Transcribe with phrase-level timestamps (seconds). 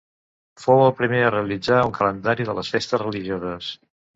[0.61, 3.71] Fou el primer a realitzar un calendari de les festes religioses.